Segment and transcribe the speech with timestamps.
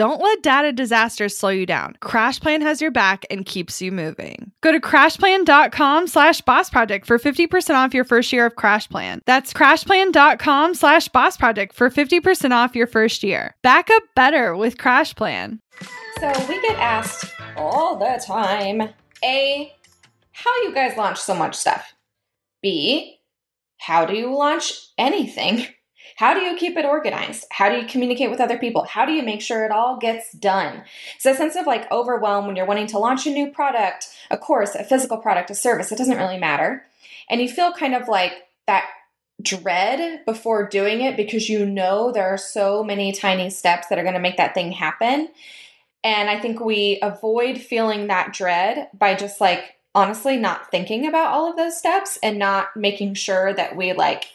[0.00, 1.94] Don't let data disasters slow you down.
[2.00, 4.50] CrashPlan has your back and keeps you moving.
[4.62, 9.20] Go to crashplan.com slash boss project for 50% off your first year of CrashPlan.
[9.26, 13.54] That's crashplan.com slash boss project for 50% off your first year.
[13.62, 15.58] Back up better with CrashPlan.
[16.18, 18.80] So we get asked all the time
[19.22, 19.70] A,
[20.32, 21.92] how you guys launch so much stuff?
[22.62, 23.18] B,
[23.76, 25.66] how do you launch anything?
[26.20, 27.46] How do you keep it organized?
[27.50, 28.84] How do you communicate with other people?
[28.84, 30.82] How do you make sure it all gets done?
[31.18, 34.36] So, a sense of like overwhelm when you're wanting to launch a new product, a
[34.36, 36.84] course, a physical product, a service, it doesn't really matter.
[37.30, 38.34] And you feel kind of like
[38.66, 38.84] that
[39.40, 44.02] dread before doing it because you know there are so many tiny steps that are
[44.02, 45.30] going to make that thing happen.
[46.04, 51.28] And I think we avoid feeling that dread by just like honestly not thinking about
[51.28, 54.26] all of those steps and not making sure that we like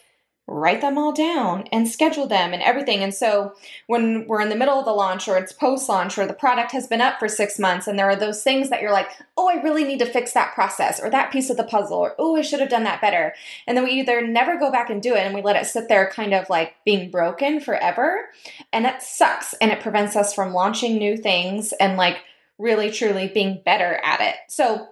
[0.48, 3.02] write them all down and schedule them and everything.
[3.02, 3.56] And so
[3.88, 6.72] when we're in the middle of the launch or it's post launch or the product
[6.72, 9.50] has been up for six months and there are those things that you're like, oh,
[9.50, 12.36] I really need to fix that process or that piece of the puzzle or oh,
[12.36, 13.34] I should have done that better.
[13.66, 15.90] And then we either never go back and do it and we let it sit
[15.90, 18.30] there kind of like being broken forever.
[18.72, 22.20] And that sucks and it prevents us from launching new things and like
[22.60, 24.36] really truly being better at it.
[24.48, 24.90] So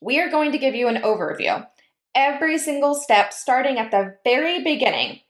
[0.00, 1.66] we are going to give you an overview
[2.14, 5.20] every single step, starting at the very beginning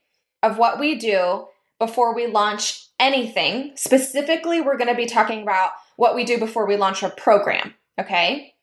[0.43, 1.47] of what we do
[1.79, 3.71] before we launch anything.
[3.75, 7.73] Specifically, we're going to be talking about what we do before we launch a program,
[7.99, 8.53] okay?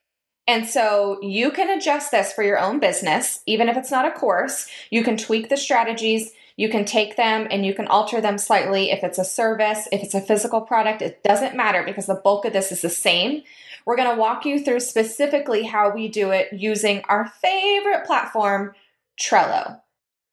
[0.46, 4.10] And so you can adjust this for your own business, even if it's not a
[4.10, 4.68] course.
[4.90, 8.90] You can tweak the strategies, you can take them and you can alter them slightly.
[8.90, 12.44] If it's a service, if it's a physical product, it doesn't matter because the bulk
[12.44, 13.42] of this is the same.
[13.86, 18.74] We're going to walk you through specifically how we do it using our favorite platform,
[19.20, 19.80] Trello.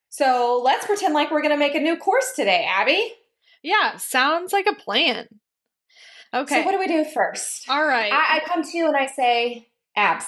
[0.09, 3.13] So let's pretend like we're going to make a new course today, Abby.
[3.63, 5.27] Yeah, sounds like a plan.
[6.33, 6.61] Okay.
[6.61, 7.67] So, what do we do first?
[7.69, 8.11] All right.
[8.11, 10.25] I, I come to you and I say, Abs,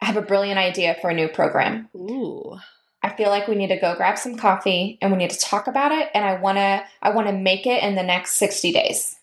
[0.00, 1.88] I have a brilliant idea for a new program.
[1.94, 2.58] Ooh.
[3.02, 5.66] I feel like we need to go grab some coffee and we need to talk
[5.66, 8.72] about it and I want to I want to make it in the next 60
[8.72, 9.16] days.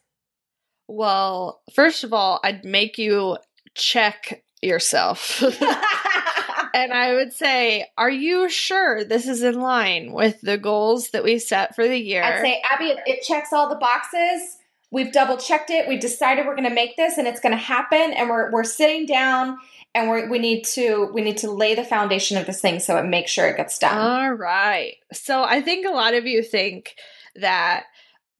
[0.91, 3.37] Well, first of all, I'd make you
[3.75, 5.41] check yourself.
[6.73, 11.23] and I would say, are you sure this is in line with the goals that
[11.23, 12.21] we set for the year?
[12.21, 14.57] I'd say, Abby, it, it checks all the boxes.
[14.91, 15.87] We've double checked it.
[15.87, 18.11] We've decided we're going to make this and it's going to happen.
[18.11, 19.57] And we're, we're sitting down
[19.95, 22.97] and we we need to we need to lay the foundation of this thing so
[22.97, 23.97] it makes sure it gets done.
[23.97, 24.95] All right.
[25.13, 26.95] So I think a lot of you think
[27.35, 27.85] that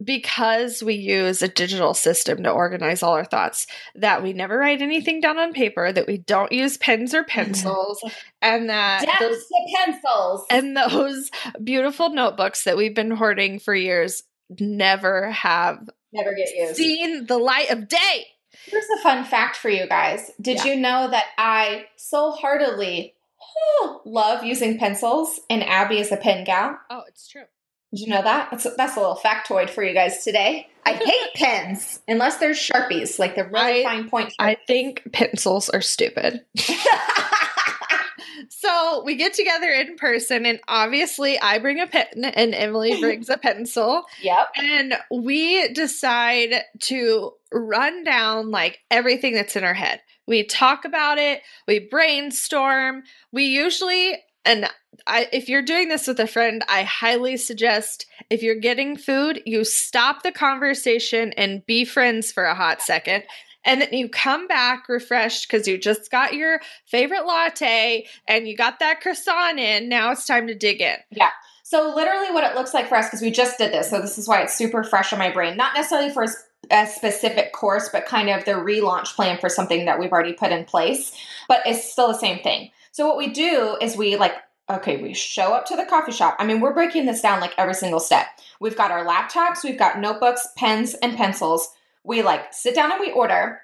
[0.03, 4.81] because we use a digital system to organize all our thoughts that we never write
[4.81, 7.29] anything down on paper that we don't use pens or mm-hmm.
[7.29, 8.03] pencils
[8.41, 10.46] and that those, pencils.
[10.49, 11.29] and those
[11.64, 14.23] beautiful notebooks that we've been hoarding for years
[14.59, 16.75] never have never get used.
[16.75, 18.28] seen the light of day.
[18.66, 20.31] Here's a fun fact for you guys.
[20.41, 20.66] Did yeah.
[20.66, 23.14] you know that i so heartily
[23.58, 26.79] oh, love using pencils and abby is a pen gal?
[26.90, 27.43] Oh it's true
[27.91, 28.49] did you know that?
[28.52, 30.67] That's a, that's a little factoid for you guys today.
[30.85, 34.34] I hate pens unless they're sharpies, like the really I, fine point.
[34.40, 36.41] I think pencils are stupid.
[38.49, 43.29] so we get together in person, and obviously, I bring a pen, and Emily brings
[43.29, 44.03] a pencil.
[44.22, 44.47] Yep.
[44.58, 50.02] And we decide to run down like everything that's in our head.
[50.28, 53.03] We talk about it, we brainstorm.
[53.34, 54.70] We usually And
[55.08, 59.41] I, if you're doing this with a friend, I highly suggest if you're getting food,
[59.46, 63.23] you stop the conversation and be friends for a hot second.
[63.64, 68.58] And then you come back refreshed because you just got your favorite latte and you
[68.58, 69.88] got that croissant in.
[69.88, 70.97] Now it's time to dig in.
[71.11, 71.29] Yeah.
[71.64, 74.17] So, literally, what it looks like for us, because we just did this, so this
[74.17, 75.55] is why it's super fresh in my brain.
[75.55, 76.26] Not necessarily for
[76.70, 80.52] a specific course, but kind of the relaunch plan for something that we've already put
[80.52, 81.14] in place,
[81.47, 82.72] but it's still the same thing.
[82.91, 84.35] So, what we do is we like,
[84.70, 86.35] okay, we show up to the coffee shop.
[86.40, 88.28] I mean, we're breaking this down like every single step.
[88.59, 91.70] We've got our laptops, we've got notebooks, pens, and pencils.
[92.03, 93.61] We like sit down and we order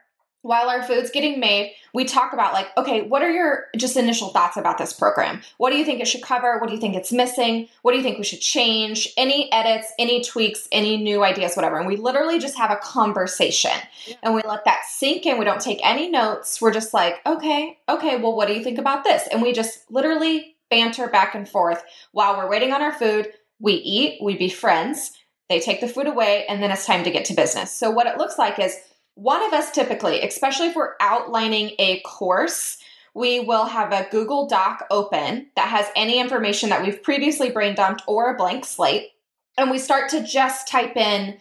[0.47, 4.29] while our food's getting made, we talk about like, okay, what are your just initial
[4.29, 5.41] thoughts about this program?
[5.57, 6.57] What do you think it should cover?
[6.57, 7.67] What do you think it's missing?
[7.81, 9.09] What do you think we should change?
[9.17, 11.77] Any edits, any tweaks, any new ideas, whatever.
[11.77, 13.71] And we literally just have a conversation
[14.05, 14.15] yeah.
[14.23, 15.37] and we let that sink in.
[15.37, 16.61] We don't take any notes.
[16.61, 19.27] We're just like, okay, okay, well, what do you think about this?
[19.31, 21.83] And we just literally banter back and forth
[22.13, 23.33] while we're waiting on our food.
[23.59, 25.11] We eat, we be friends.
[25.49, 27.71] They take the food away, and then it's time to get to business.
[27.71, 28.77] So, what it looks like is
[29.17, 32.77] one of us typically, especially if we're outlining a course,
[33.15, 37.73] we will have a Google Doc open that has any information that we've previously brain
[37.73, 39.09] dumped or a blank slate.
[39.57, 41.39] And we start to just type in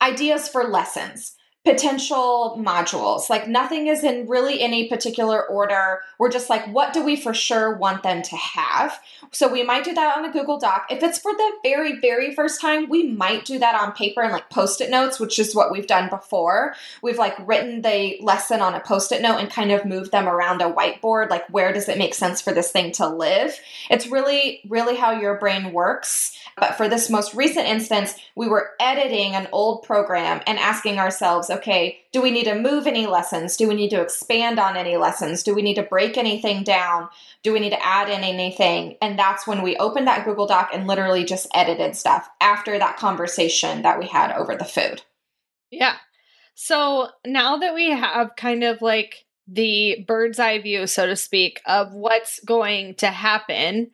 [0.00, 1.35] ideas for lessons
[1.66, 3.28] potential modules.
[3.28, 5.98] Like nothing is in really any particular order.
[6.16, 8.96] We're just like, what do we for sure want them to have?
[9.32, 10.86] So we might do that on a Google Doc.
[10.90, 14.32] If it's for the very, very first time, we might do that on paper and
[14.32, 16.76] like post it notes, which is what we've done before.
[17.02, 20.28] We've like written the lesson on a post it note and kind of moved them
[20.28, 21.30] around a whiteboard.
[21.30, 23.58] Like, where does it make sense for this thing to live?
[23.90, 26.38] It's really, really how your brain works.
[26.56, 31.50] But for this most recent instance, we were editing an old program and asking ourselves,
[31.56, 33.56] okay, do we need to move any lessons?
[33.56, 35.42] Do we need to expand on any lessons?
[35.42, 37.08] Do we need to break anything down?
[37.42, 38.96] Do we need to add in anything?
[39.02, 42.96] And that's when we opened that Google Doc and literally just edited stuff after that
[42.96, 45.02] conversation that we had over the food.
[45.70, 45.96] Yeah.
[46.54, 51.60] So now that we have kind of like the bird's eye view, so to speak,
[51.66, 53.90] of what's going to happen,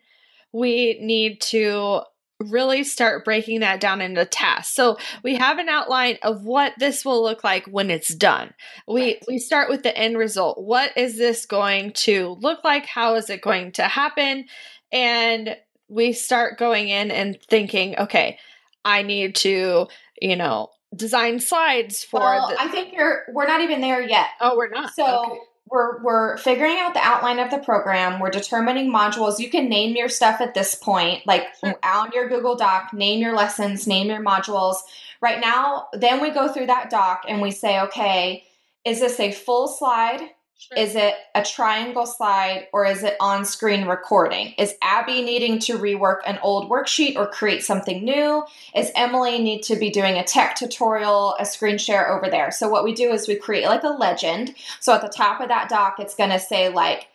[0.53, 2.03] we need to
[2.43, 4.75] really start breaking that down into tasks.
[4.75, 8.55] So we have an outline of what this will look like when it's done.
[8.87, 9.25] We right.
[9.29, 10.59] we start with the end result.
[10.59, 12.87] What is this going to look like?
[12.87, 14.47] How is it going to happen?
[14.91, 15.57] And
[15.89, 18.39] we start going in and thinking, okay,
[18.85, 19.87] I need to,
[20.21, 24.29] you know, design slides for well, the- I think you're we're not even there yet.
[24.41, 24.95] Oh, we're not.
[24.95, 25.39] So okay
[25.73, 28.21] we're we're figuring out the outline of the program.
[28.21, 29.39] We're determining modules.
[29.39, 31.69] You can name your stuff at this point like hmm.
[31.69, 31.79] sure.
[31.83, 34.77] on your google doc name your lessons name your modules.
[35.21, 38.45] Right now then we go through that doc and we say okay
[38.85, 40.21] is this a full slide
[40.69, 40.79] Sure.
[40.79, 44.55] Is it a triangle slide or is it on screen recording?
[44.59, 48.45] Is Abby needing to rework an old worksheet or create something new?
[48.73, 52.53] Is Emily need to be doing a tech tutorial, a screen share over there?
[52.53, 54.55] So what we do is we create like a legend.
[54.79, 57.09] So at the top of that doc, it's going to say like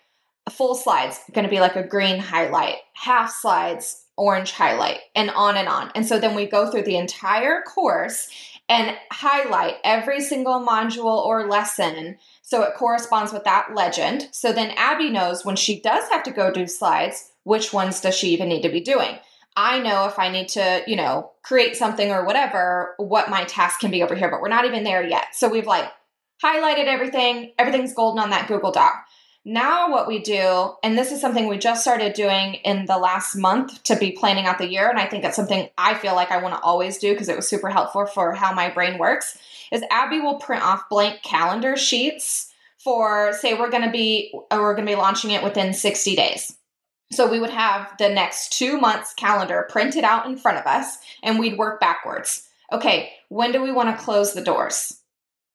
[0.49, 5.55] full slides, going to be like a green highlight, half slides, orange highlight, and on
[5.55, 5.89] and on.
[5.95, 8.29] And so then we go through the entire course
[8.69, 12.17] and highlight every single module or lesson
[12.47, 14.29] so it corresponds with that legend.
[14.31, 18.15] So then Abby knows when she does have to go do slides, which ones does
[18.15, 19.17] she even need to be doing?
[19.57, 23.81] I know if I need to, you know, create something or whatever, what my task
[23.81, 25.35] can be over here, but we're not even there yet.
[25.35, 25.91] So we've like
[26.41, 28.93] highlighted everything, everything's golden on that Google Doc.
[29.49, 33.33] Now, what we do, and this is something we just started doing in the last
[33.33, 36.31] month to be planning out the year, and I think it's something I feel like
[36.31, 39.37] I want to always do because it was super helpful for how my brain works,
[39.71, 44.75] is Abby will print off blank calendar sheets for, say, we're going to be, we're
[44.75, 46.53] going to be launching it within 60 days.
[47.13, 50.97] So we would have the next two months calendar printed out in front of us,
[51.23, 52.49] and we'd work backwards.
[52.73, 55.01] Okay, when do we want to close the doors?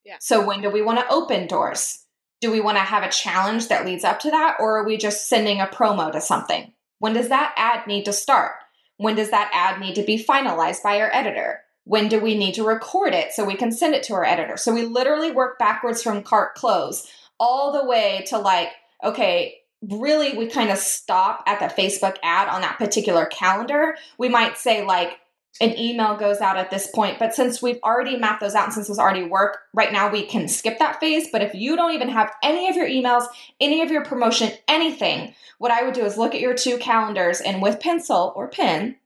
[0.03, 0.17] Yeah.
[0.19, 2.02] So when do we want to open doors?
[2.43, 4.99] Do we want to have a challenge that leads up to that or are we
[4.99, 6.73] just sending a promo to something?
[6.99, 8.53] When does that ad need to start?
[8.97, 11.61] When does that ad need to be finalized by our editor?
[11.85, 14.57] When do we need to record it so we can send it to our editor?
[14.57, 17.09] So we literally work backwards from cart close
[17.39, 18.69] all the way to like
[19.03, 19.57] okay
[19.91, 23.97] really we kind of stop at the facebook ad on that particular calendar.
[24.19, 25.19] We might say like
[25.61, 27.19] an email goes out at this point.
[27.19, 30.25] But since we've already mapped those out and since those already work, right now we
[30.25, 31.29] can skip that phase.
[31.31, 33.27] But if you don't even have any of your emails,
[33.61, 37.41] any of your promotion, anything, what I would do is look at your two calendars
[37.41, 38.97] and with pencil or pen,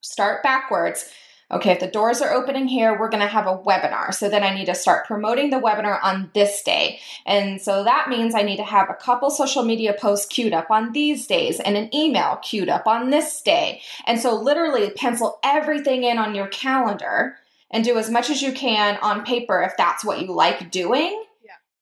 [0.00, 1.10] start backwards.
[1.50, 4.12] Okay, if the doors are opening here, we're going to have a webinar.
[4.12, 6.98] So then I need to start promoting the webinar on this day.
[7.24, 10.70] And so that means I need to have a couple social media posts queued up
[10.70, 13.80] on these days and an email queued up on this day.
[14.06, 17.36] And so literally pencil everything in on your calendar
[17.70, 21.22] and do as much as you can on paper if that's what you like doing.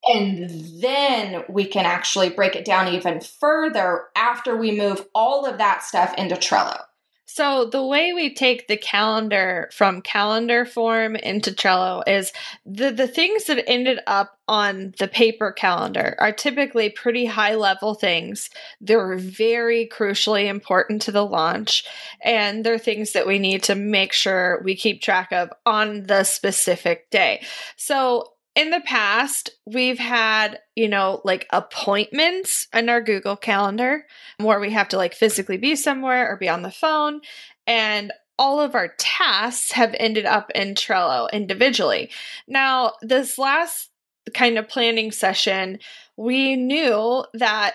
[0.06, 0.50] And
[0.82, 5.82] then we can actually break it down even further after we move all of that
[5.82, 6.78] stuff into Trello.
[7.26, 12.32] So the way we take the calendar from calendar form into Trello is
[12.66, 17.94] the the things that ended up on the paper calendar are typically pretty high level
[17.94, 18.50] things.
[18.80, 21.84] They're very crucially important to the launch
[22.22, 26.24] and they're things that we need to make sure we keep track of on the
[26.24, 27.42] specific day.
[27.76, 34.06] So in the past, we've had, you know, like appointments in our Google Calendar
[34.38, 37.20] where we have to like physically be somewhere or be on the phone.
[37.66, 42.10] And all of our tasks have ended up in Trello individually.
[42.46, 43.90] Now, this last
[44.34, 45.78] kind of planning session,
[46.16, 47.74] we knew that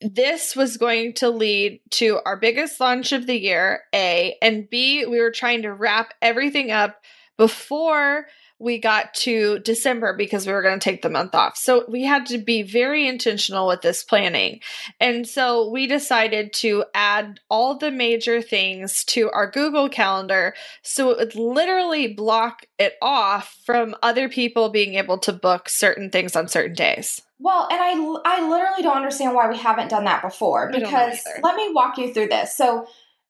[0.00, 5.06] this was going to lead to our biggest launch of the year, A, and B,
[5.06, 7.00] we were trying to wrap everything up
[7.38, 8.26] before
[8.58, 11.56] we got to December because we were going to take the month off.
[11.56, 14.60] So we had to be very intentional with this planning.
[14.98, 21.10] And so we decided to add all the major things to our Google Calendar so
[21.10, 26.34] it would literally block it off from other people being able to book certain things
[26.34, 27.20] on certain days.
[27.38, 27.90] Well, and I
[28.24, 32.14] I literally don't understand why we haven't done that before because let me walk you
[32.14, 32.56] through this.
[32.56, 32.86] So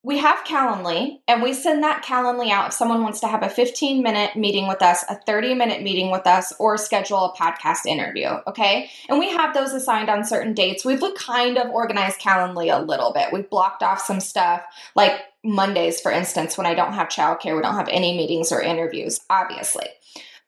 [0.06, 3.48] we have Calendly, and we send that Calendly out if someone wants to have a
[3.48, 7.86] 15 minute meeting with us, a 30 minute meeting with us, or schedule a podcast
[7.86, 8.28] interview.
[8.46, 8.88] Okay.
[9.08, 10.84] And we have those assigned on certain dates.
[10.84, 13.32] We've kind of organized Calendly a little bit.
[13.32, 14.62] We've blocked off some stuff
[14.94, 18.62] like Mondays, for instance, when I don't have childcare, we don't have any meetings or
[18.62, 19.88] interviews, obviously.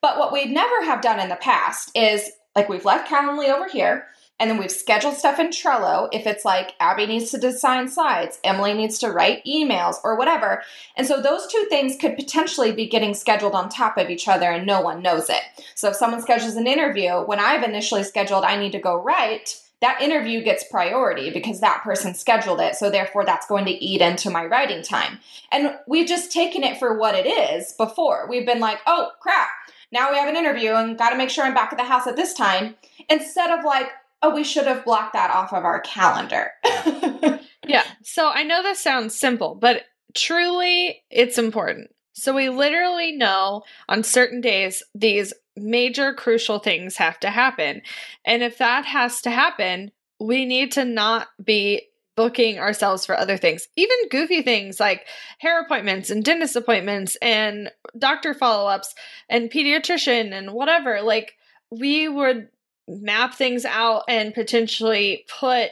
[0.01, 3.69] But what we'd never have done in the past is like we've left Calendly over
[3.69, 4.07] here
[4.41, 8.39] and then we've scheduled stuff in Trello if it's like Abby needs to design slides,
[8.45, 10.63] Emily needs to write emails or whatever.
[10.97, 14.51] And so those two things could potentially be getting scheduled on top of each other
[14.51, 15.43] and no one knows it.
[15.75, 19.61] So if someone schedules an interview, when I've initially scheduled, I need to go write,
[19.81, 22.75] that interview gets priority because that person scheduled it.
[22.75, 25.21] So therefore, that's going to eat into my writing time.
[25.53, 28.27] And we've just taken it for what it is before.
[28.29, 29.49] We've been like, oh crap,
[29.93, 32.07] now we have an interview and got to make sure I'm back at the house
[32.07, 32.75] at this time.
[33.09, 33.91] Instead of like,
[34.23, 36.51] oh, we should have blocked that off of our calendar.
[37.67, 37.85] yeah.
[38.03, 39.83] So I know this sounds simple, but
[40.15, 41.91] truly it's important.
[42.15, 47.83] So we literally know on certain days these major crucial things have to happen.
[48.25, 51.83] And if that has to happen, we need to not be
[52.17, 55.07] booking ourselves for other things, even goofy things like
[55.39, 58.93] hair appointments and dentist appointments and doctor follow ups
[59.29, 61.01] and pediatrician and whatever.
[61.01, 61.35] Like,
[61.71, 62.49] we would
[62.89, 65.71] map things out and potentially put,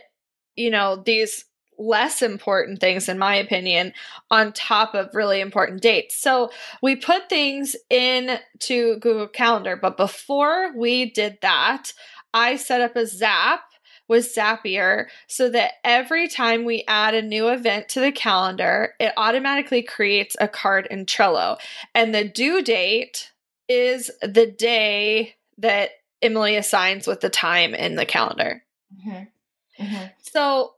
[0.54, 1.44] you know, these
[1.78, 3.92] less important things, in my opinion,
[4.30, 6.16] on top of really important dates.
[6.16, 6.50] So
[6.82, 11.92] we put things into Google Calendar, but before we did that,
[12.32, 13.62] I set up a Zap
[14.08, 19.12] with Zapier so that every time we add a new event to the calendar, it
[19.16, 21.56] automatically creates a card in Trello.
[21.94, 23.32] And the due date
[23.68, 25.90] is the day that
[26.22, 28.62] Emily assigns with the time in the calendar.
[28.94, 29.84] Mm-hmm.
[29.84, 30.04] Mm-hmm.
[30.20, 30.74] So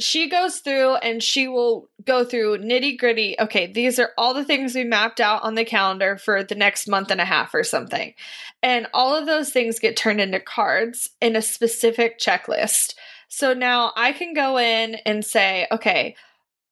[0.00, 3.34] she goes through and she will go through nitty gritty.
[3.38, 6.86] Okay, these are all the things we mapped out on the calendar for the next
[6.86, 8.14] month and a half or something.
[8.62, 12.94] And all of those things get turned into cards in a specific checklist.
[13.28, 16.14] So now I can go in and say, okay,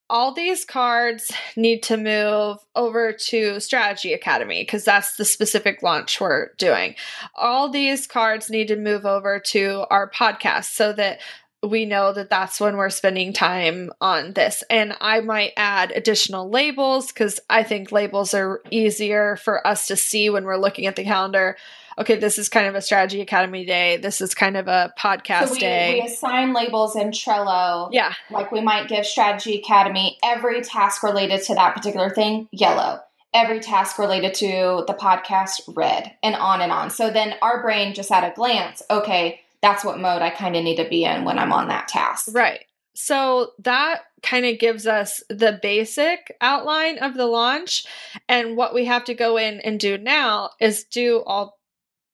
[0.09, 6.21] all these cards need to move over to Strategy Academy because that's the specific launch
[6.21, 6.95] we're doing.
[7.35, 11.21] All these cards need to move over to our podcast so that
[11.63, 14.63] we know that that's when we're spending time on this.
[14.71, 19.97] And I might add additional labels because I think labels are easier for us to
[19.97, 21.57] see when we're looking at the calendar
[21.99, 23.97] okay, this is kind of a strategy academy day.
[23.97, 26.01] This is kind of a podcast so we, day.
[26.01, 27.89] We assign labels in Trello.
[27.93, 28.13] Yeah.
[28.31, 33.01] Like we might give strategy academy every task related to that particular thing, yellow.
[33.35, 36.91] Every task related to the podcast, red, and on and on.
[36.91, 40.65] So then our brain just at a glance, okay, that's what mode I kind of
[40.65, 42.29] need to be in when I'm on that task.
[42.33, 42.61] Right.
[42.95, 47.85] So that kind of gives us the basic outline of the launch.
[48.29, 51.56] And what we have to go in and do now is do all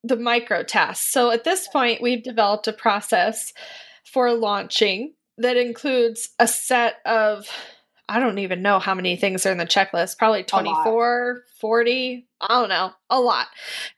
[0.03, 1.11] the micro tasks.
[1.11, 3.53] So at this point, we've developed a process
[4.05, 7.47] for launching that includes a set of
[8.13, 10.19] I don't even know how many things are in the checklist.
[10.19, 13.47] Probably 24, 40, I don't know, a lot.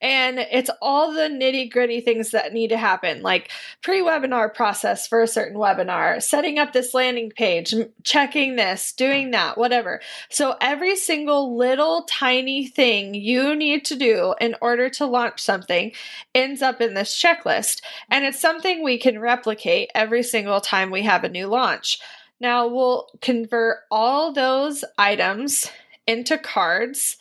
[0.00, 3.50] And it's all the nitty gritty things that need to happen, like
[3.82, 9.32] pre webinar process for a certain webinar, setting up this landing page, checking this, doing
[9.32, 10.00] that, whatever.
[10.30, 15.90] So every single little tiny thing you need to do in order to launch something
[16.36, 17.82] ends up in this checklist.
[18.08, 21.98] And it's something we can replicate every single time we have a new launch.
[22.40, 25.70] Now we'll convert all those items
[26.06, 27.16] into cards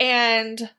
[0.00, 0.70] and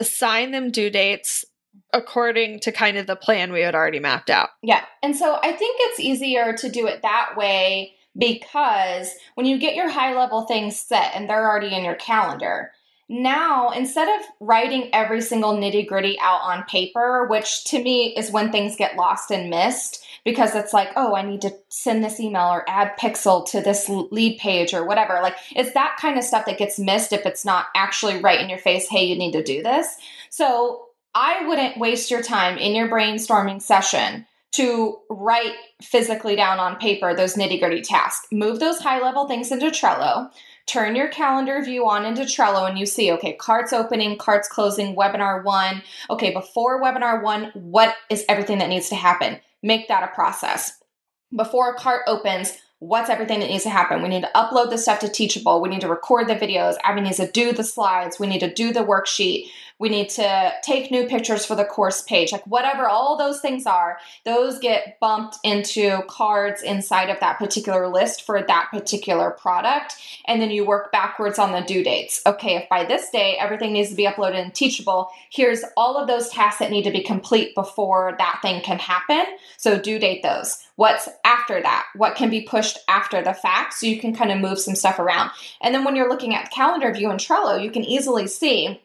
[0.00, 1.44] assign them due dates
[1.92, 4.50] according to kind of the plan we had already mapped out.
[4.62, 4.84] Yeah.
[5.02, 9.74] And so I think it's easier to do it that way because when you get
[9.74, 12.72] your high level things set and they're already in your calendar,
[13.08, 18.30] now instead of writing every single nitty gritty out on paper, which to me is
[18.30, 22.18] when things get lost and missed, because it's like, oh, I need to send this
[22.18, 25.20] email or add pixel to this lead page or whatever.
[25.22, 28.48] Like, it's that kind of stuff that gets missed if it's not actually right in
[28.48, 29.86] your face, hey, you need to do this.
[30.30, 36.76] So I wouldn't waste your time in your brainstorming session to write physically down on
[36.76, 38.28] paper those nitty gritty tasks.
[38.30, 40.30] Move those high level things into Trello.
[40.66, 44.94] Turn your calendar view on into Trello and you see, okay, carts opening, carts closing,
[44.94, 45.82] webinar one.
[46.08, 49.40] Okay, before webinar one, what is everything that needs to happen?
[49.64, 50.78] Make that a process.
[51.34, 54.02] Before a cart opens, what's everything that needs to happen?
[54.02, 55.60] We need to upload the stuff to Teachable.
[55.60, 56.76] We need to record the videos.
[56.84, 58.20] Abby needs to do the slides.
[58.20, 62.02] We need to do the worksheet we need to take new pictures for the course
[62.02, 67.38] page, like whatever all those things are, those get bumped into cards inside of that
[67.38, 69.94] particular list for that particular product.
[70.26, 72.22] And then you work backwards on the due dates.
[72.24, 76.06] Okay, if by this day everything needs to be uploaded and teachable, here's all of
[76.06, 79.24] those tasks that need to be complete before that thing can happen.
[79.56, 80.58] So due date those.
[80.76, 81.86] What's after that?
[81.94, 83.74] What can be pushed after the fact?
[83.74, 85.30] So you can kind of move some stuff around.
[85.60, 88.80] And then when you're looking at calendar view in Trello, you can easily see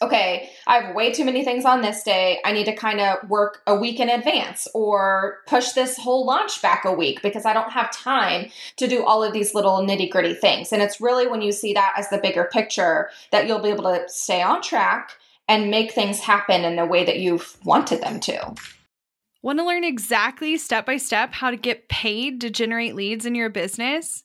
[0.00, 2.38] okay, I have way too many things on this day.
[2.44, 6.62] I need to kind of work a week in advance or push this whole launch
[6.62, 10.10] back a week because I don't have time to do all of these little nitty
[10.10, 10.72] gritty things.
[10.72, 13.84] And it's really when you see that as the bigger picture that you'll be able
[13.84, 15.12] to stay on track
[15.48, 18.54] and make things happen in the way that you've wanted them to.
[19.40, 23.34] Want to learn exactly step by step how to get paid to generate leads in
[23.34, 24.24] your business?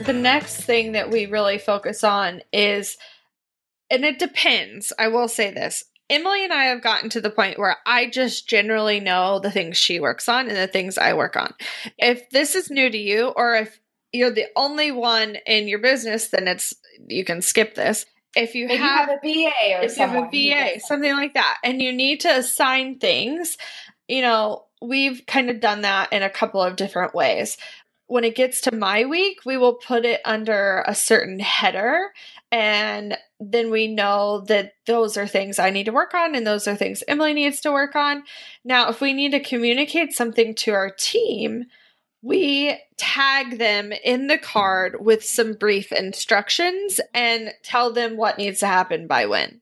[0.00, 2.96] The next thing that we really focus on is,
[3.90, 5.84] and it depends, I will say this.
[6.10, 9.78] Emily and I have gotten to the point where I just generally know the things
[9.78, 11.54] she works on and the things I work on.
[11.96, 13.80] If this is new to you, or if
[14.12, 16.74] you're the only one in your business, then it's
[17.08, 18.04] you can skip this.
[18.34, 21.34] If you, Maybe you have, have a VA or if you have a something like
[21.34, 23.56] that, and you need to assign things,
[24.08, 27.56] you know, we've kind of done that in a couple of different ways.
[28.12, 32.12] When it gets to my week, we will put it under a certain header,
[32.50, 36.68] and then we know that those are things I need to work on, and those
[36.68, 38.24] are things Emily needs to work on.
[38.66, 41.64] Now, if we need to communicate something to our team,
[42.20, 48.60] we tag them in the card with some brief instructions and tell them what needs
[48.60, 49.61] to happen by when.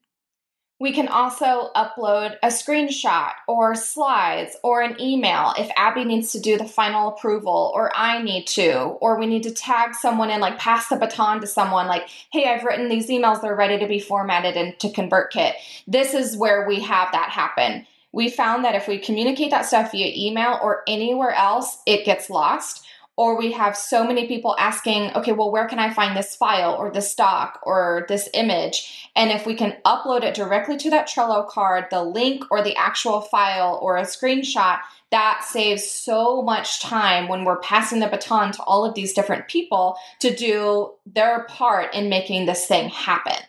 [0.80, 6.40] We can also upload a screenshot or slides or an email if Abby needs to
[6.40, 10.40] do the final approval or I need to, or we need to tag someone in,
[10.40, 13.86] like pass the baton to someone, like, hey, I've written these emails, they're ready to
[13.86, 15.52] be formatted into ConvertKit.
[15.86, 17.86] This is where we have that happen.
[18.12, 22.30] We found that if we communicate that stuff via email or anywhere else, it gets
[22.30, 22.86] lost.
[23.16, 26.74] Or we have so many people asking, okay, well, where can I find this file
[26.74, 29.10] or this stock or this image?
[29.14, 32.74] And if we can upload it directly to that Trello card, the link or the
[32.76, 34.78] actual file or a screenshot,
[35.10, 39.48] that saves so much time when we're passing the baton to all of these different
[39.48, 43.42] people to do their part in making this thing happen.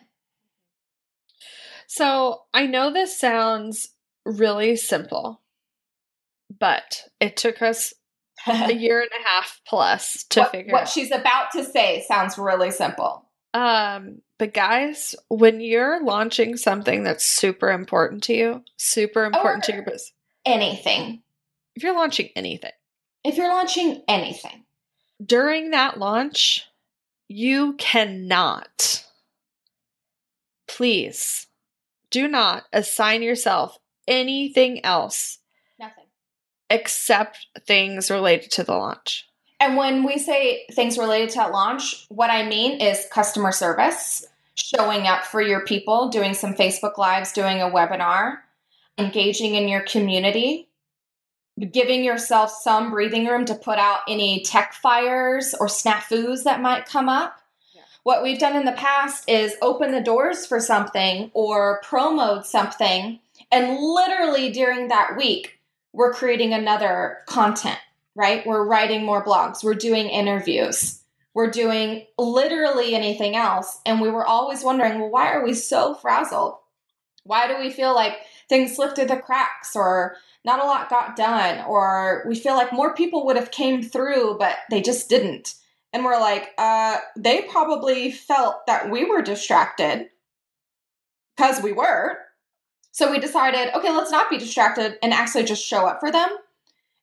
[1.86, 3.90] So I know this sounds
[4.24, 5.40] really simple,
[6.58, 7.94] but it took us
[8.46, 10.88] a year and a half plus to what, figure what out.
[10.88, 13.28] she's about to say sounds really simple.
[13.54, 19.72] Um, but guys, when you're launching something that's super important to you, super important to
[19.74, 20.12] your business,
[20.46, 21.22] Anything.
[21.76, 22.72] if you're launching anything,
[23.24, 24.64] If you're launching anything,
[25.24, 26.66] during that launch,
[27.28, 29.04] you cannot,
[30.66, 31.46] please
[32.10, 33.78] do not assign yourself
[34.08, 35.38] anything else.
[36.72, 39.28] Except things related to the launch.
[39.60, 44.26] And when we say things related to that launch, what I mean is customer service,
[44.54, 48.38] showing up for your people, doing some Facebook Lives, doing a webinar,
[48.98, 50.68] engaging in your community,
[51.70, 56.86] giving yourself some breathing room to put out any tech fires or snafus that might
[56.86, 57.38] come up.
[57.74, 57.82] Yeah.
[58.02, 63.20] What we've done in the past is open the doors for something or promote something,
[63.50, 65.58] and literally during that week,
[65.92, 67.78] we're creating another content
[68.14, 68.46] right?
[68.46, 71.02] We're writing more blogs, we're doing interviews,
[71.34, 73.80] we're doing literally anything else.
[73.86, 76.56] And we were always wondering, well, why are we so frazzled?
[77.24, 78.14] Why do we feel like
[78.48, 82.72] things slipped through the cracks or not a lot got done or we feel like
[82.72, 85.54] more people would have came through but they just didn't.
[85.92, 90.08] And we're like, uh they probably felt that we were distracted
[91.36, 92.18] because we were.
[92.92, 96.28] So we decided, okay, let's not be distracted and actually just show up for them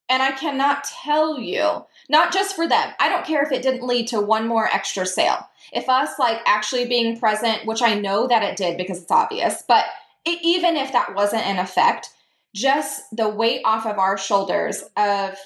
[0.10, 3.86] and I cannot tell you, not just for them, I don't care if it didn't
[3.86, 5.48] lead to one more extra sale.
[5.72, 9.64] If us like actually being present, which I know that it did because it's obvious,
[9.68, 9.86] but
[10.26, 12.10] it, even if that wasn't an effect,
[12.56, 15.38] just the weight off of our shoulders of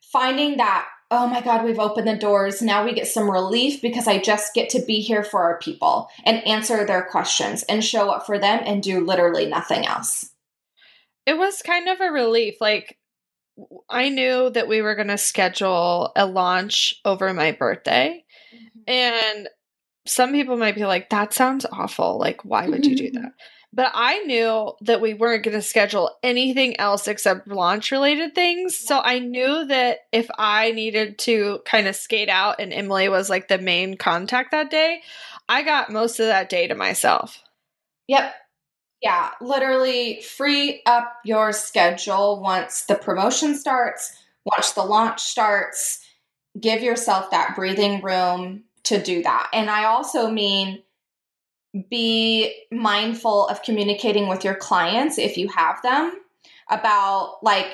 [0.00, 2.60] finding that, oh my God, we've opened the doors.
[2.62, 6.08] Now we get some relief because I just get to be here for our people
[6.24, 10.30] and answer their questions and show up for them and do literally nothing else.
[11.26, 12.56] It was kind of a relief.
[12.60, 12.98] Like,
[13.88, 18.24] I knew that we were going to schedule a launch over my birthday.
[18.54, 18.78] Mm-hmm.
[18.86, 19.48] And
[20.06, 22.18] some people might be like, that sounds awful.
[22.18, 23.22] Like, why would you do mm-hmm.
[23.22, 23.32] that?
[23.74, 28.76] But I knew that we weren't going to schedule anything else except launch related things.
[28.76, 33.28] So I knew that if I needed to kind of skate out and Emily was
[33.28, 35.02] like the main contact that day,
[35.48, 37.42] I got most of that day to myself.
[38.06, 38.32] Yep.
[39.02, 45.98] Yeah, literally free up your schedule once the promotion starts, once the launch starts.
[46.58, 49.50] Give yourself that breathing room to do that.
[49.52, 50.84] And I also mean
[51.90, 56.12] be mindful of communicating with your clients if you have them
[56.70, 57.66] about like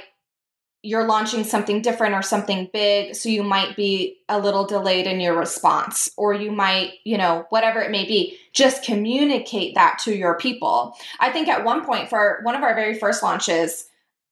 [0.83, 5.21] you're launching something different or something big so you might be a little delayed in
[5.21, 10.17] your response or you might you know whatever it may be just communicate that to
[10.17, 10.97] your people.
[11.21, 13.87] I think at one point for one of our very first launches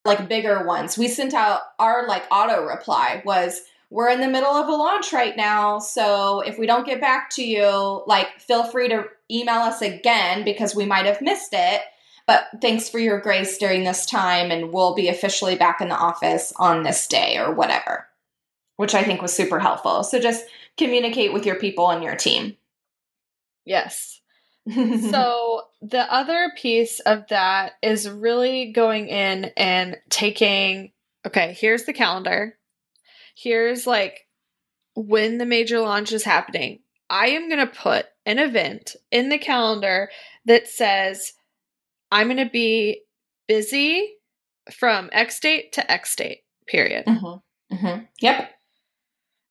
[0.05, 4.51] like bigger ones we sent out our like auto reply was we're in the middle
[4.51, 8.65] of a launch right now so if we don't get back to you like feel
[8.65, 11.83] free to email us again because we might have missed it
[12.29, 15.97] but thanks for your grace during this time, and we'll be officially back in the
[15.97, 18.07] office on this day or whatever,
[18.77, 20.05] which I think was super helpful.
[20.05, 20.45] So just
[20.77, 22.59] communicate with your people and your team.
[23.65, 24.21] Yes.
[24.75, 30.93] so the other piece of that is really going in and taking
[31.27, 32.58] okay, here's the calendar.
[33.41, 34.27] Here's like
[34.97, 36.81] when the major launch is happening.
[37.09, 40.11] I am going to put an event in the calendar
[40.45, 41.35] that says
[42.11, 43.03] I'm going to be
[43.47, 44.15] busy
[44.73, 47.07] from X date to X date, period.
[47.07, 47.75] Mm-hmm.
[47.75, 48.05] Mm-hmm.
[48.21, 48.51] Yep.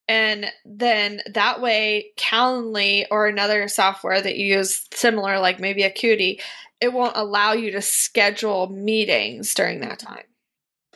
[0.09, 6.41] And then that way, Calendly or another software that you use similar, like maybe Acuity,
[6.79, 10.23] it won't allow you to schedule meetings during that time.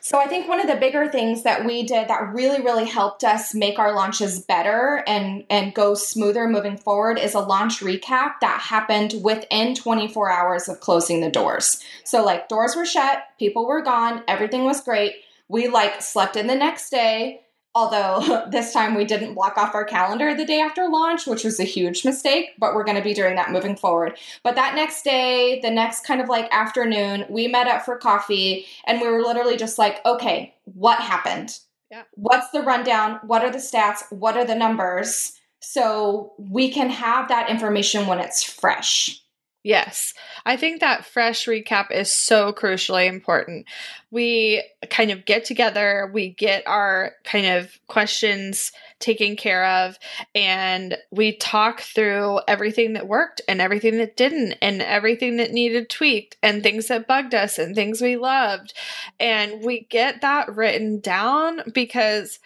[0.04, 3.24] So I think one of the bigger things that we did that really really helped
[3.24, 8.34] us make our launches better and and go smoother moving forward is a launch recap
[8.42, 11.84] that happened within 24 hours of closing the doors.
[12.04, 15.14] So like doors were shut, people were gone, everything was great.
[15.48, 17.42] We like slept in the next day,
[17.74, 21.60] Although this time we didn't block off our calendar the day after launch, which was
[21.60, 24.18] a huge mistake, but we're going to be doing that moving forward.
[24.44, 28.66] But that next day, the next kind of like afternoon, we met up for coffee
[28.86, 31.58] and we were literally just like, okay, what happened?
[31.90, 32.04] Yeah.
[32.14, 33.20] What's the rundown?
[33.26, 34.10] What are the stats?
[34.12, 35.34] What are the numbers?
[35.60, 39.22] So we can have that information when it's fresh.
[39.64, 40.16] Yes.
[40.44, 43.68] I think that fresh recap is so crucially important.
[44.10, 50.00] We kind of get together, we get our kind of questions taken care of,
[50.34, 55.90] and we talk through everything that worked and everything that didn't, and everything that needed
[55.90, 58.74] tweaked, and things that bugged us, and things we loved.
[59.20, 62.40] And we get that written down because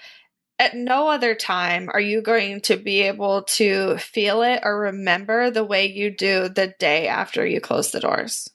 [0.60, 5.52] at no other time are you going to be able to feel it or remember
[5.52, 8.50] the way you do the day after you close the doors.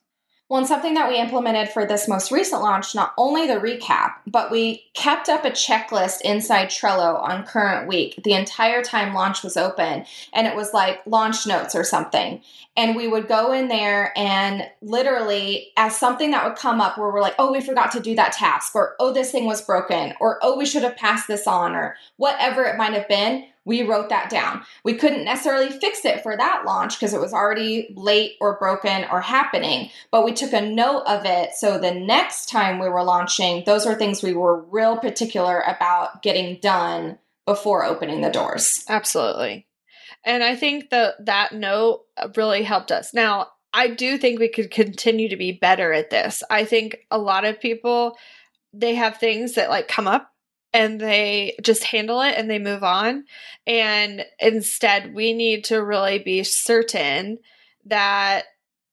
[0.51, 4.15] Well, and something that we implemented for this most recent launch, not only the recap,
[4.27, 9.45] but we kept up a checklist inside Trello on current week the entire time launch
[9.45, 10.05] was open.
[10.33, 12.43] And it was like launch notes or something.
[12.77, 17.13] And we would go in there and literally, as something that would come up where
[17.13, 20.15] we're like, oh, we forgot to do that task, or oh, this thing was broken,
[20.19, 23.83] or oh, we should have passed this on, or whatever it might have been, we
[23.83, 24.62] wrote that down.
[24.85, 29.05] We couldn't necessarily fix it for that launch because it was already late or broken
[29.11, 31.51] or happening, but we took a note of it.
[31.57, 36.23] So the next time we were launching, those are things we were real particular about
[36.23, 38.85] getting done before opening the doors.
[38.88, 39.66] Absolutely.
[40.25, 42.05] And I think that that note
[42.37, 43.14] really helped us.
[43.14, 46.42] Now, I do think we could continue to be better at this.
[46.51, 48.16] I think a lot of people
[48.73, 50.31] they have things that like come up
[50.72, 53.24] and they just handle it and they move on.
[53.66, 57.38] And instead, we need to really be certain
[57.87, 58.44] that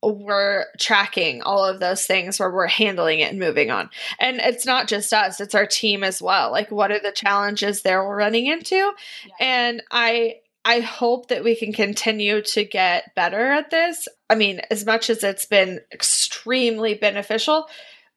[0.04, 3.90] we're tracking all of those things where we're handling it and moving on.
[4.20, 6.52] And it's not just us, it's our team as well.
[6.52, 8.76] Like what are the challenges there we're running into?
[8.76, 8.94] Yeah.
[9.40, 14.06] And I I hope that we can continue to get better at this.
[14.30, 17.70] I mean, as much as it's been extremely beneficial,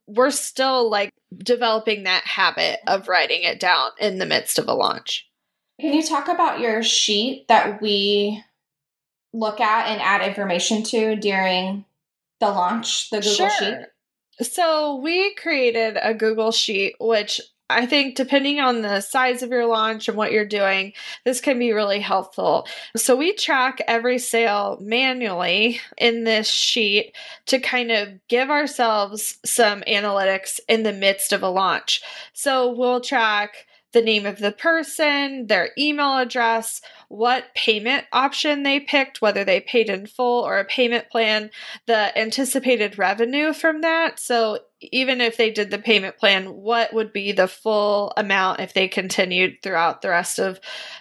[0.07, 4.75] we're still like developing that habit of writing it down in the midst of a
[4.75, 5.29] launch.
[5.81, 8.43] Can you talk about your sheet that we
[9.33, 11.85] look at and add information to during
[12.41, 13.51] the launch, the Google sure.
[13.51, 13.77] Sheet?
[14.43, 19.67] So, we created a Google Sheet, which I think depending on the size of your
[19.67, 20.93] launch and what you're doing,
[21.25, 22.67] this can be really helpful.
[22.97, 27.15] So we track every sale manually in this sheet
[27.47, 32.03] to kind of give ourselves some analytics in the midst of a launch.
[32.33, 38.79] So we'll track the name of the person, their email address, what payment option they
[38.79, 41.51] picked, whether they paid in full or a payment plan,
[41.87, 44.21] the anticipated revenue from that.
[44.21, 48.73] So even if they did the payment plan, what would be the full amount if
[48.73, 50.59] they continued throughout the rest of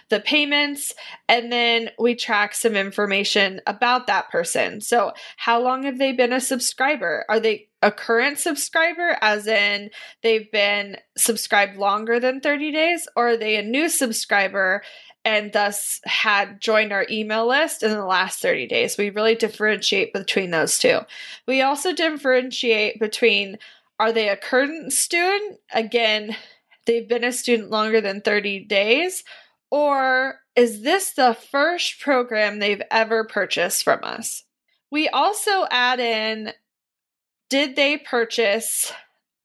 [0.08, 0.94] the payments?
[1.28, 4.80] And then we track some information about that person.
[4.80, 7.24] So, how long have they been a subscriber?
[7.28, 9.90] Are they a current subscriber, as in
[10.22, 14.82] they've been subscribed longer than 30 days, or are they a new subscriber
[15.24, 18.96] and thus had joined our email list in the last 30 days.
[18.96, 21.00] We really differentiate between those two.
[21.46, 23.58] We also differentiate between
[23.98, 25.60] are they a current student?
[25.74, 26.34] Again,
[26.86, 29.24] they've been a student longer than 30 days,
[29.70, 34.44] or is this the first program they've ever purchased from us?
[34.90, 36.52] We also add in
[37.50, 38.92] did they purchase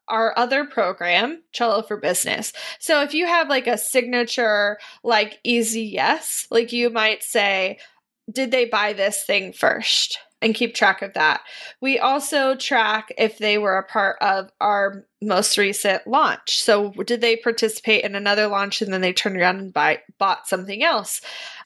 [0.08, 2.54] our other program, Trello for Business.
[2.80, 7.80] So if you have like a signature, like easy yes, like you might say,
[8.32, 10.20] did they buy this thing first?
[10.42, 11.42] And keep track of that.
[11.82, 16.62] We also track if they were a part of our most recent launch.
[16.62, 20.48] So, did they participate in another launch and then they turned around and buy, bought
[20.48, 21.22] something else?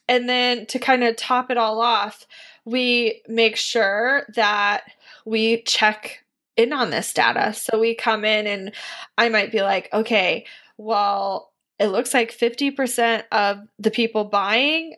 [0.08, 2.26] And then to kind of top it all off,
[2.64, 4.84] we make sure that
[5.26, 6.19] we check
[6.56, 7.52] in on this data.
[7.54, 8.72] So we come in and
[9.16, 14.94] I might be like, okay, well, it looks like 50% of the people buying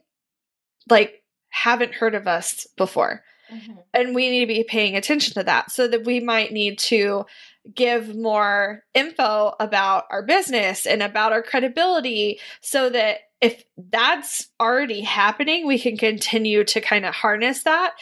[0.90, 3.22] like haven't heard of us before.
[3.52, 3.72] Mm-hmm.
[3.92, 7.26] And we need to be paying attention to that so that we might need to
[7.74, 15.02] give more info about our business and about our credibility so that if that's already
[15.02, 17.94] happening, we can continue to kind of harness that.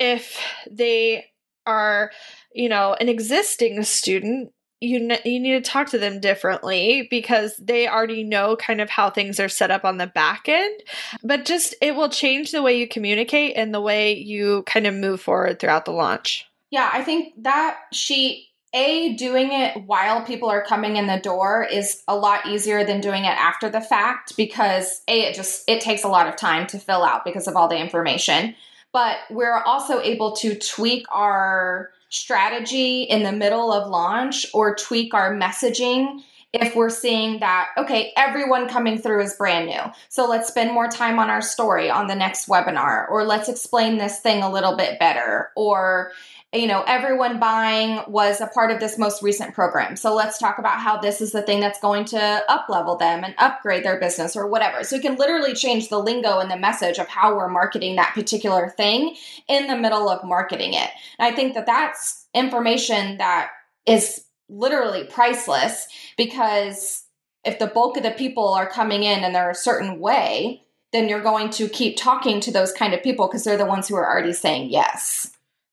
[0.00, 0.40] If
[0.70, 1.26] they
[1.66, 2.10] are
[2.54, 7.56] you know, an existing student, you ne- you need to talk to them differently because
[7.56, 10.80] they already know kind of how things are set up on the back end.
[11.22, 14.94] But just it will change the way you communicate and the way you kind of
[14.94, 16.46] move forward throughout the launch.
[16.70, 21.64] Yeah, I think that she a doing it while people are coming in the door
[21.64, 25.80] is a lot easier than doing it after the fact because a it just it
[25.80, 28.54] takes a lot of time to fill out because of all the information
[28.94, 35.12] but we're also able to tweak our strategy in the middle of launch or tweak
[35.12, 39.80] our messaging if we're seeing that, okay, everyone coming through is brand new.
[40.08, 43.98] So let's spend more time on our story on the next webinar, or let's explain
[43.98, 46.12] this thing a little bit better, or
[46.54, 49.96] you know, everyone buying was a part of this most recent program.
[49.96, 53.24] So let's talk about how this is the thing that's going to up level them
[53.24, 54.84] and upgrade their business or whatever.
[54.84, 58.14] So you can literally change the lingo and the message of how we're marketing that
[58.14, 59.16] particular thing
[59.48, 60.90] in the middle of marketing it.
[61.18, 63.50] And I think that that's information that
[63.84, 67.04] is literally priceless because
[67.44, 70.62] if the bulk of the people are coming in and they're a certain way,
[70.92, 73.88] then you're going to keep talking to those kind of people because they're the ones
[73.88, 75.32] who are already saying yes.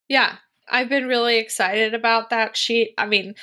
[0.10, 0.38] Yeah,
[0.72, 2.94] I've been really excited about that sheet.
[2.98, 3.36] I mean,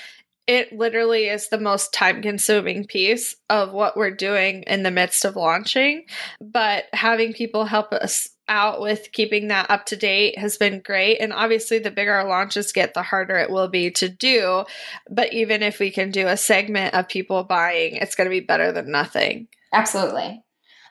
[0.49, 5.27] it literally is the most time consuming piece of what we're doing in the midst
[5.27, 6.07] of launching.
[6.41, 11.19] But having people help us out with keeping that up to date has been great.
[11.19, 14.65] And obviously, the bigger our launches get, the harder it will be to do.
[15.11, 18.41] But even if we can do a segment of people buying, it's going to be
[18.41, 19.49] better than nothing.
[19.75, 20.43] Absolutely.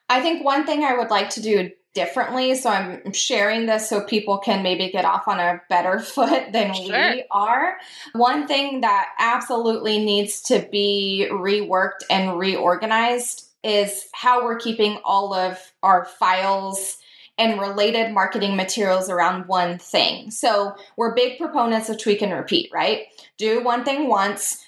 [0.08, 2.54] I think one thing I would like to do differently.
[2.54, 6.72] So I'm sharing this so people can maybe get off on a better foot than
[6.76, 6.86] sure.
[6.86, 7.78] we are.
[8.14, 15.34] One thing that absolutely needs to be reworked and reorganized is how we're keeping all
[15.34, 16.98] of our files
[17.40, 20.30] and related marketing materials around one thing.
[20.30, 23.08] So we're big proponents of tweak and repeat, right?
[23.40, 24.64] Do one thing once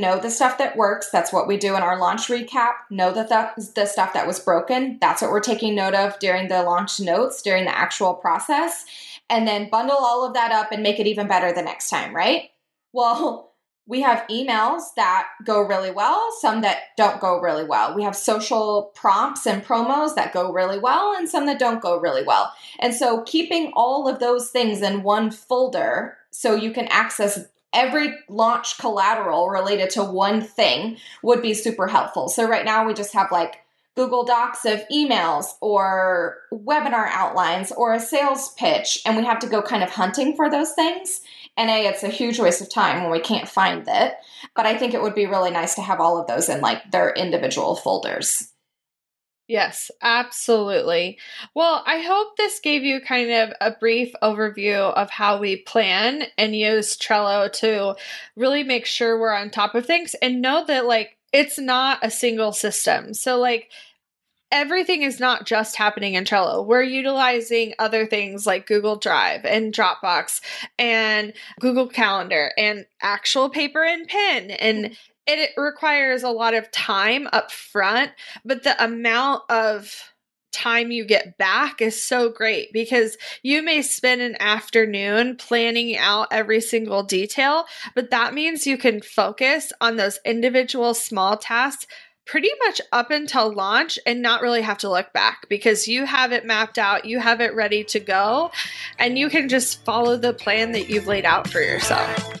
[0.00, 1.10] know the stuff that works.
[1.10, 2.72] That's what we do in our launch recap.
[2.90, 4.98] Know the, th- the stuff that was broken.
[5.00, 8.84] That's what we're taking note of during the launch notes, during the actual process.
[9.30, 12.14] And then bundle all of that up and make it even better the next time,
[12.14, 12.50] right?
[12.92, 13.52] Well,
[13.86, 17.94] we have emails that go really well, some that don't go really well.
[17.96, 21.98] We have social prompts and promos that go really well, and some that don't go
[21.98, 22.52] really well.
[22.78, 28.14] And so, keeping all of those things in one folder so you can access every
[28.28, 32.28] launch collateral related to one thing would be super helpful.
[32.28, 33.56] So right now we just have like
[33.94, 39.46] Google Docs of emails or webinar outlines or a sales pitch, and we have to
[39.46, 41.20] go kind of hunting for those things.
[41.58, 44.14] And A, it's a huge waste of time when we can't find it.
[44.56, 46.90] But I think it would be really nice to have all of those in like
[46.90, 48.51] their individual folders.
[49.48, 51.18] Yes, absolutely.
[51.54, 56.24] Well, I hope this gave you kind of a brief overview of how we plan
[56.38, 57.96] and use Trello to
[58.36, 62.10] really make sure we're on top of things and know that, like, it's not a
[62.10, 63.14] single system.
[63.14, 63.70] So, like,
[64.52, 66.64] everything is not just happening in Trello.
[66.64, 70.40] We're utilizing other things like Google Drive and Dropbox
[70.78, 74.96] and Google Calendar and actual paper and pen and mm.
[75.26, 78.10] It requires a lot of time up front,
[78.44, 80.12] but the amount of
[80.52, 86.28] time you get back is so great because you may spend an afternoon planning out
[86.30, 87.64] every single detail,
[87.94, 91.86] but that means you can focus on those individual small tasks
[92.24, 96.30] pretty much up until launch and not really have to look back because you have
[96.30, 98.50] it mapped out, you have it ready to go,
[98.98, 102.40] and you can just follow the plan that you've laid out for yourself.